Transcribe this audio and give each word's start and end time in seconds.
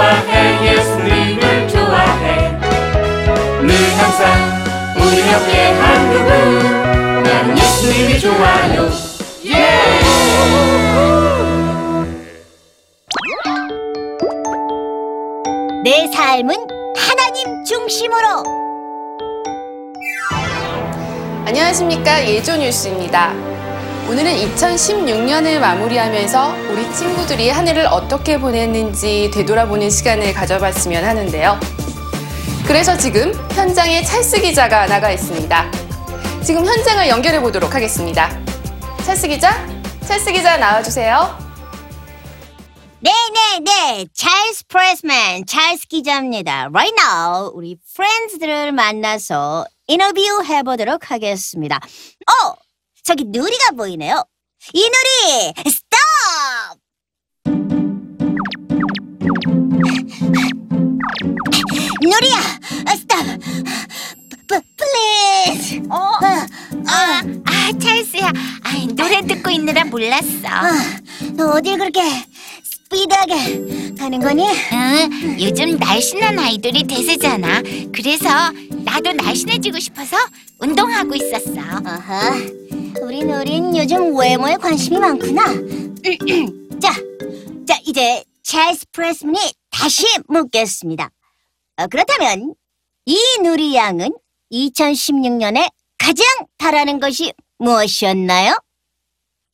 좋아해 0.00 0.66
예수님을 0.66 1.68
좋아해. 1.68 2.58
늘 3.60 3.70
항상 3.98 4.24
우리 4.96 5.20
함께 5.20 5.72
한 5.72 6.10
그분. 6.10 7.22
난 7.22 7.58
예수님이 7.58 8.18
좋아요. 8.18 8.88
예내 15.84 16.10
삶은 16.14 16.56
하나님 16.96 17.64
중심으로. 17.64 18.42
안녕하십니까. 21.44 22.26
예조뉴스입니다. 22.26 23.34
오늘은 24.10 24.32
2016년을 24.56 25.60
마무리하면서 25.60 26.72
우리 26.72 26.92
친구들이 26.92 27.48
한 27.48 27.68
해를 27.68 27.86
어떻게 27.86 28.40
보냈는지 28.40 29.30
되돌아보는 29.32 29.88
시간을 29.88 30.34
가져봤으면 30.34 31.04
하는데요. 31.04 31.60
그래서 32.66 32.96
지금 32.96 33.32
현장에 33.52 34.02
찰스 34.02 34.40
기자가 34.40 34.86
나가 34.86 35.12
있습니다. 35.12 35.70
지금 36.42 36.66
현장을 36.66 37.06
연결해 37.06 37.40
보도록 37.40 37.72
하겠습니다. 37.72 38.36
찰스 39.04 39.28
기자, 39.28 39.64
찰스 40.04 40.32
기자 40.32 40.56
나와주세요. 40.56 41.38
네네네 42.98 44.06
찰스 44.12 44.66
프레스맨 44.66 45.46
찰스 45.46 45.86
기자입니다 45.86 46.68
Right 46.72 46.94
now 47.00 47.50
우리 47.54 47.78
프렌즈들을 47.94 48.72
만나서 48.72 49.64
인터뷰 49.86 50.20
해보도록 50.44 51.10
하겠습니다 51.10 51.76
어 51.78 52.69
저기 53.02 53.24
누리가 53.26 53.72
보이네요 53.72 54.24
이 54.74 54.82
누리 54.82 55.70
스톱 55.70 56.80
누리야 62.02 62.96
stop 62.96 64.62
please 64.76 65.82
어? 65.90 65.96
아, 66.86 67.22
아, 67.44 67.72
찰스야. 67.78 68.26
아, 68.28 68.86
노래 68.96 69.20
듣고 69.22 69.50
있느라 69.50 69.84
몰랐어. 69.84 70.48
너 71.34 71.50
어딜 71.52 71.78
그렇게 71.78 72.00
스피드하게 72.64 73.94
가는 73.96 74.18
거니? 74.20 74.44
응, 74.72 75.38
요즘 75.40 75.76
날씬한 75.78 76.38
아이돌이 76.38 76.84
대세잖아. 76.84 77.62
그래서 77.94 78.28
나도 78.84 79.12
날씬해지고 79.12 79.78
싶어서 79.78 80.16
운동하고 80.58 81.14
있었어. 81.14 81.60
아하, 81.84 82.32
우리 82.98 83.24
누린 83.24 83.76
요즘 83.76 84.16
외모에 84.16 84.56
관심이 84.56 84.98
많구나. 84.98 85.44
자, 86.80 86.92
자 87.66 87.78
이제 87.86 88.24
찰스 88.42 88.86
프레스맨이 88.92 89.38
다시 89.70 90.06
묻겠습니다. 90.28 91.10
어, 91.76 91.86
그렇다면 91.86 92.54
이 93.06 93.16
누리 93.42 93.74
양은 93.74 94.10
2016년에 94.52 95.70
가장 95.98 96.26
바라는 96.58 97.00
것이 97.00 97.32
무엇이었나요? 97.58 98.58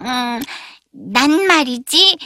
음, 0.03 0.41
난 0.93 1.47
말이지. 1.47 2.17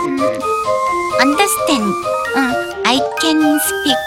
음, 0.00 0.18
understand. 1.20 1.94
응, 2.36 2.47
I 2.88 3.00
can 3.20 3.36
speak 3.60 3.98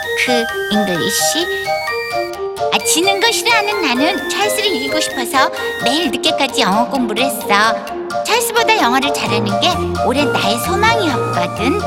English. 0.71 1.45
아, 2.73 2.77
지는 2.83 3.19
거 3.19 3.31
싫어하는 3.31 3.79
나는 3.79 4.27
찰스를 4.27 4.73
이기고 4.75 4.99
싶어서 4.99 5.51
매일 5.83 6.09
늦게까지 6.09 6.61
영어 6.61 6.89
공부를 6.89 7.23
했어. 7.25 7.43
찰스보다 8.23 8.75
영어를 8.81 9.13
잘하는 9.13 9.45
게 9.61 9.69
올해 10.07 10.25
나의 10.25 10.57
소망이었거든. 10.65 11.79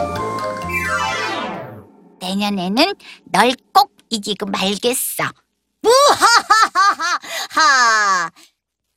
내년에는 2.21 2.95
널 3.25 3.57
꼭 3.73 3.91
이기고 4.11 4.47
말겠어. 4.47 5.25
무하하하하! 7.51 8.31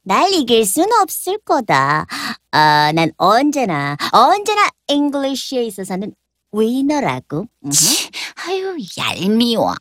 날 0.03 0.31
이길 0.33 0.67
순 0.67 0.85
없을 1.01 1.39
거다. 1.43 2.05
아, 2.51 2.91
난 2.93 3.09
언제나, 3.17 3.97
언제나 4.11 4.69
잉글리쉬에 4.87 5.63
있어서는 5.63 6.13
위너라고. 6.51 7.45
치, 7.71 8.09
아유, 8.45 8.77
얄미워. 8.97 9.73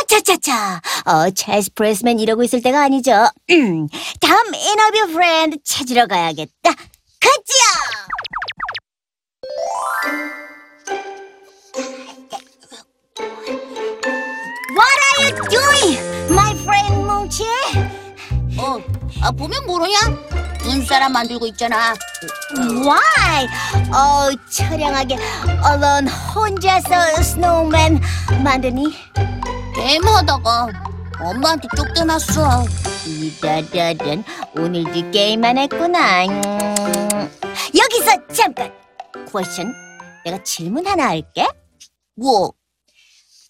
아차차차. 0.00 0.80
어, 1.06 1.30
찰스 1.30 1.72
pressman 1.74 2.18
이러고 2.18 2.42
있을 2.44 2.62
때가 2.62 2.82
아니죠. 2.82 3.12
음, 3.50 3.88
다음 4.20 4.54
인터뷰 4.54 5.12
friend 5.12 5.58
찾으러 5.64 6.06
가야겠다. 6.06 6.70
가자! 7.20 7.54
What 14.76 14.98
are 15.06 15.18
you 15.24 15.48
doing, 15.48 15.98
my 16.30 16.52
friend 16.62 17.06
뭉치? 17.06 17.44
어, 18.58 18.78
아, 19.22 19.30
보면 19.30 19.66
모르냐? 19.66 19.98
눈사람 20.64 21.12
만들고 21.12 21.46
있잖아. 21.48 21.94
Why? 22.56 23.46
어, 23.92 24.30
처량하게 24.50 25.16
alone 25.62 26.08
혼자서 26.08 27.22
snowman 27.22 28.00
만드니? 28.42 28.86
게임하다가 29.74 30.68
엄마한테 31.20 31.68
쫓겨났어. 31.76 32.64
이다다단 33.06 34.24
오늘도 34.56 35.10
게임만 35.10 35.58
했구나. 35.58 36.24
음, 36.24 37.30
여기서 37.76 38.26
잠깐. 38.32 38.72
Question. 39.30 39.74
내가 40.24 40.42
질문 40.42 40.86
하나 40.86 41.08
할게. 41.08 41.46
뭐? 42.16 42.52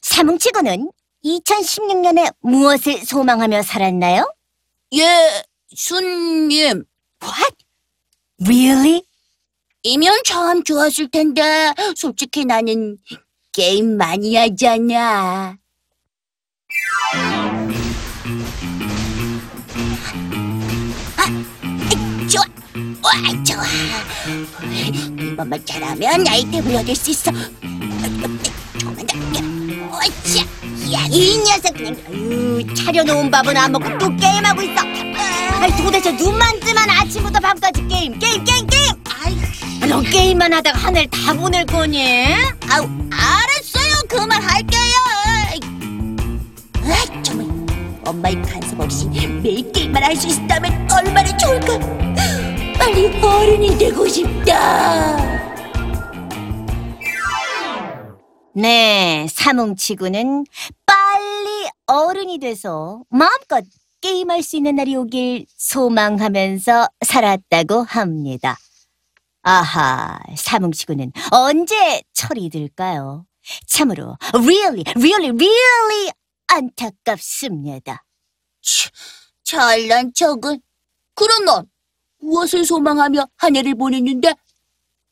사뭉치 0.03 0.53
군은 0.53 0.91
2016년에 1.25 2.35
무엇을 2.41 3.05
소망하며 3.05 3.63
살았나요? 3.63 4.33
예, 4.95 5.43
순님. 5.75 6.85
What? 7.25 7.55
Really? 8.41 9.03
이면 9.83 10.23
참 10.25 10.63
좋았을 10.65 11.11
텐데 11.11 11.73
솔직히 11.97 12.45
나는 12.45 12.99
게임 13.53 13.97
많이 13.97 14.35
하잖아. 14.37 15.57
아, 21.17 21.27
좋아, 22.29 22.45
와 23.03 23.13
좋아. 23.45 23.63
이번만 25.21 25.65
잘하면 25.65 26.27
아이템을 26.27 26.77
얻을 26.77 26.95
수 26.95 27.11
있어. 27.11 27.31
조금만 27.31 28.39
더. 28.43 28.51
어차, 29.95 30.43
야, 30.93 31.07
이 31.11 31.39
녀석 31.39 31.75
그냥 31.75 31.97
아유, 32.09 32.75
차려놓은 32.75 33.31
밥은 33.31 33.57
안 33.57 33.73
먹고 33.73 33.99
또 33.99 34.17
게임하고 34.17 34.63
있어. 34.63 34.94
아이 35.65 35.71
도대체 35.83 36.13
눈만 36.13 36.61
뜨면 36.61 36.91
아침부터 36.91 37.41
밤까지 37.41 37.89
게임, 37.89 38.19
게임, 38.19 38.45
게임, 38.45 38.67
게임. 38.67 38.93
아이, 39.09 39.35
아, 39.83 39.87
너 39.87 40.03
게임만 40.03 40.53
하다가 40.53 40.79
한 40.79 40.95
해를 40.95 41.09
다 41.09 41.33
보낼 41.33 41.65
거니? 41.65 42.05
아우, 42.71 42.87
알았어요. 43.11 44.03
그만 44.07 44.43
할게요. 44.43 44.81
아, 46.83 47.23
정말 47.23 47.47
엄마의 48.05 48.43
간섭 48.43 48.79
없이 48.79 49.07
매일 49.43 49.73
게임만 49.73 50.03
할 50.05 50.15
수 50.15 50.29
있다면 50.29 50.87
얼마나 50.93 51.35
좋을까. 51.39 51.79
빨리 52.79 53.07
어른이 53.23 53.79
되고 53.79 54.07
싶다. 54.07 55.17
네, 58.55 59.27
사뭉치구는 59.31 60.45
빨리 60.85 61.71
어른이 61.87 62.39
돼서 62.39 63.01
마음껏 63.09 63.65
게임할 64.05 64.43
수 64.43 64.57
있는 64.57 64.77
날이 64.77 64.95
오길 64.97 65.47
소망하면서 65.57 66.89
살았다고 67.07 67.85
합니다. 67.85 68.59
아하, 69.41 70.19
사뭉치구는 70.37 71.11
언제 71.31 72.03
철이 72.13 72.51
들까요? 72.51 73.25
참으로 73.67 74.19
really, 74.35 74.85
really, 74.95 75.31
really 75.31 76.11
안타깝습니다. 76.49 78.05
잘난 79.43 80.13
척은. 80.13 80.61
그럼 81.15 81.45
넌 81.47 81.67
무엇을 82.21 82.67
소망하며 82.67 83.27
한 83.39 83.57
해를 83.57 83.75
보냈는데? 83.75 84.35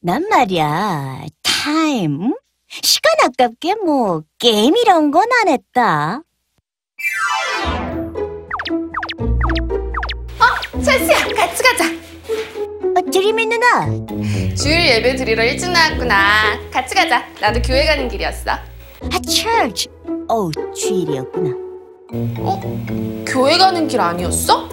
난 0.01 0.29
말이야, 0.29 1.25
time? 1.43 2.35
시간 2.69 3.13
아깝게 3.25 3.75
뭐 3.77 4.23
게임 4.39 4.77
이런 4.77 5.11
건 5.11 5.25
안 5.41 5.49
했다. 5.49 6.23
어, 13.13 13.21
드림이 13.21 13.45
누나, 13.45 13.87
주일 14.55 14.89
예배 14.89 15.17
드리러 15.17 15.45
일찍 15.45 15.71
나왔구나. 15.71 16.59
같이 16.71 16.95
가자. 16.95 17.23
나도 17.43 17.61
교회 17.61 17.85
가는 17.85 18.09
길이었어. 18.09 18.53
아, 18.53 19.21
church. 19.29 19.87
어, 20.31 20.51
주일이었구나. 20.75 21.51
어? 22.39 23.25
교회 23.29 23.59
가는 23.59 23.87
길 23.87 24.01
아니었어? 24.01 24.67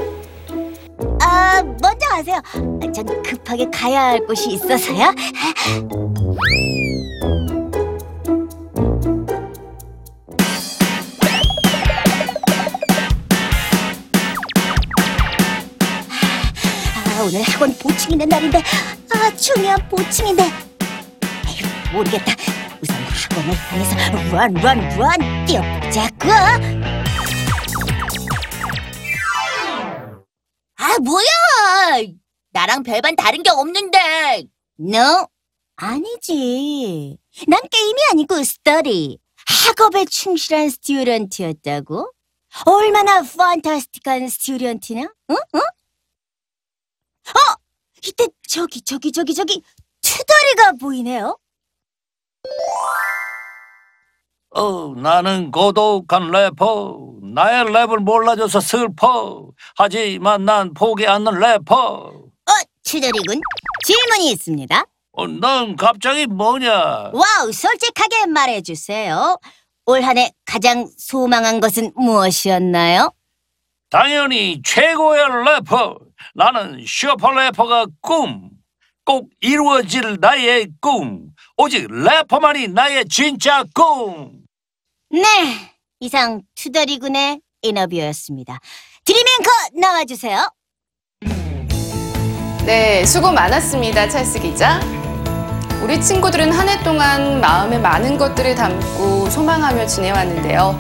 아, 1.21 1.61
먼저 1.61 2.07
가세요. 2.09 2.37
아, 2.55 2.91
전 2.93 3.23
급하게 3.23 3.69
가야 3.73 4.03
할 4.03 4.25
곳이 4.25 4.51
있어서요. 4.53 5.13
오늘 17.29 17.43
학원 17.43 17.77
보충이는 17.77 18.27
날인데, 18.27 18.57
아, 18.57 19.35
중요한 19.35 19.87
보충인데. 19.87 20.41
에휴, 20.41 21.93
모르겠다. 21.93 22.33
우선 22.81 22.95
학원을 23.03 23.53
향해서 23.53 23.95
run 24.97 25.45
뛰어보자고. 25.45 26.27
아, 30.77 30.97
뭐야! 31.03 32.07
나랑 32.49 32.81
별반 32.81 33.15
다른 33.15 33.43
게 33.43 33.51
없는데. 33.51 34.45
No? 34.79 35.27
아니지. 35.75 37.15
난 37.47 37.61
게임이 37.69 38.01
아니고 38.11 38.39
study. 38.39 39.19
학업에 39.67 40.05
충실한 40.05 40.71
student였다고? 40.71 42.11
얼마나 42.65 43.21
fantastic한 43.21 44.29
student냐? 44.29 45.03
응? 45.29 45.35
응? 45.53 45.61
어! 47.35 47.55
이때 48.05 48.27
저기 48.47 48.81
저기 48.81 49.11
저기 49.11 49.33
저기 49.33 49.61
투덜이가 50.01 50.73
보이네요. 50.79 51.37
어, 54.51 54.93
나는 54.95 55.51
고독한 55.51 56.31
래퍼. 56.31 56.97
나의 57.21 57.65
랩을 57.65 57.99
몰라줘서 57.99 58.59
슬퍼. 58.59 59.47
하지만 59.75 60.45
난 60.45 60.73
포기 60.73 61.05
않는 61.07 61.39
래퍼. 61.39 61.75
어, 61.75 62.51
투덜이군. 62.83 63.41
질문이 63.83 64.31
있습니다. 64.31 64.85
어, 65.11 65.27
넌 65.27 65.75
갑자기 65.75 66.25
뭐냐? 66.25 67.11
와우, 67.13 67.51
솔직하게 67.51 68.25
말해주세요. 68.27 69.37
올 69.85 70.01
한 70.03 70.17
해 70.17 70.31
가장 70.45 70.87
소망한 70.97 71.59
것은 71.59 71.91
무엇이었나요? 71.95 73.11
당연히 73.89 74.61
최고의 74.63 75.23
래퍼. 75.45 75.99
나는 76.33 76.83
슈퍼 76.85 77.31
래퍼가 77.31 77.85
꿈. 78.01 78.49
꼭 79.05 79.29
이루어질 79.41 80.17
나의 80.19 80.67
꿈. 80.79 81.29
오직 81.57 81.87
래퍼만이 81.89 82.67
나의 82.69 83.05
진짜 83.09 83.63
꿈. 83.73 84.43
네, 85.09 85.21
이상 85.99 86.41
투덜이군의 86.55 87.41
인터뷰였습니다. 87.63 88.59
드림앵커 89.05 89.49
나와주세요. 89.79 90.51
네, 92.65 93.03
수고 93.05 93.31
많았습니다, 93.31 94.07
찰스 94.09 94.39
기자. 94.41 94.79
우리 95.81 95.99
친구들은 95.99 96.51
한 96.51 96.69
해 96.69 96.83
동안 96.83 97.39
마음에 97.41 97.79
많은 97.79 98.17
것들을 98.17 98.53
담고 98.53 99.29
소망하며 99.29 99.87
지내왔는데요. 99.87 100.77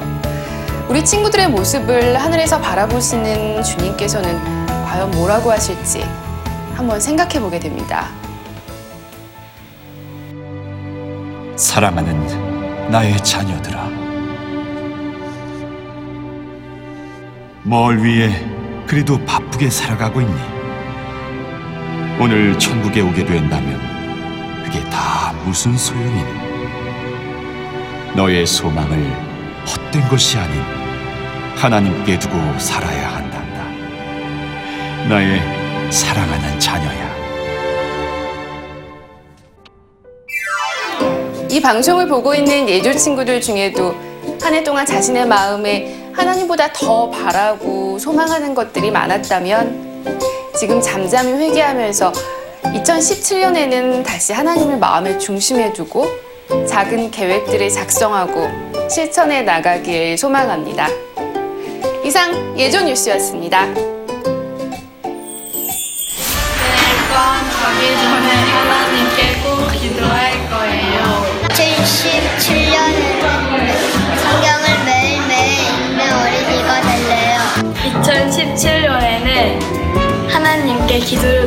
우리 0.89 1.03
친구들의 1.03 1.49
모습을 1.49 2.17
하늘에서 2.21 2.59
바라보시는 2.61 3.63
주님께서는 3.63 4.58
과연 4.89 5.11
뭐라고 5.11 5.51
하실지 5.51 6.03
한번 6.73 6.99
생각해 6.99 7.39
보게 7.39 7.59
됩니다. 7.59 8.07
사랑하는 11.55 12.89
나의 12.89 13.15
자녀들아. 13.23 13.87
뭘 17.61 18.03
위해 18.03 18.43
그리도 18.87 19.23
바쁘게 19.25 19.69
살아가고 19.69 20.21
있니? 20.21 20.41
오늘 22.19 22.57
천국에 22.57 23.01
오게 23.01 23.25
된다면 23.25 23.79
그게 24.65 24.83
다 24.89 25.33
무슨 25.45 25.77
소용이니? 25.77 26.49
너의 28.15 28.47
소망을 28.47 28.97
헛된 29.67 30.09
것이 30.09 30.39
아닌 30.39 30.59
하나님께 31.57 32.17
두고 32.17 32.57
살아야 32.57 33.17
한단다. 33.17 33.28
나의 35.07 35.39
사랑하는 35.91 36.59
자녀야. 36.59 37.09
이 41.49 41.61
방송을 41.61 42.07
보고 42.07 42.35
있는 42.35 42.67
예조 42.69 42.93
친구들 42.93 43.41
중에도 43.41 43.95
한 44.41 44.53
해 44.53 44.63
동안 44.63 44.85
자신의 44.85 45.27
마음에 45.27 45.95
하나님보다 46.13 46.71
더 46.73 47.09
바라고 47.09 47.97
소망하는 47.99 48.53
것들이 48.55 48.89
많았다면 48.91 50.05
지금 50.57 50.81
잠잠히 50.81 51.33
회개하면서 51.33 52.11
2017년에는 52.63 54.03
다시 54.03 54.33
하나님을 54.33 54.77
마음의 54.77 55.19
중심에 55.19 55.71
두고 55.73 56.07
작은 56.67 57.11
계획들을 57.11 57.69
작성하고 57.69 58.47
실천해 58.89 59.41
나가길 59.43 60.17
소망합니다. 60.17 60.87
이상 62.03 62.57
예조 62.57 62.81
뉴스였습니다. 62.81 63.67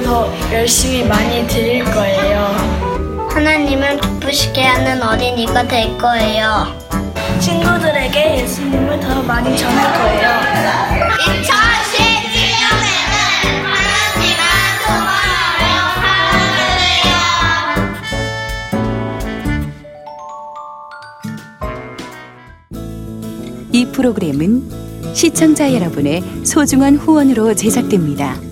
더 0.04 0.30
열심히 0.52 1.02
많이 1.04 1.46
드릴 1.46 1.84
거예요. 1.84 3.28
하나님을 3.30 3.98
기쁘시게 4.00 4.62
하는 4.62 5.02
어린이가 5.02 5.66
될 5.66 5.96
거예요. 5.96 6.66
친구들에게 7.40 8.42
예수님을 8.42 9.00
더 9.00 9.22
많이 9.22 9.56
전할 9.56 9.92
거예요. 9.98 10.28
2017년에는 11.18 11.64
하나님과 13.64 14.42
소망하며 14.84 15.64
살아가래요. 16.82 17.16
이 23.72 23.86
프로그램은 23.86 25.14
시청자 25.14 25.72
여러분의 25.72 26.22
소중한 26.44 26.96
후원으로 26.96 27.54
제작됩니다. 27.54 28.51